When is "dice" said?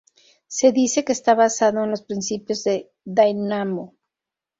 0.71-1.05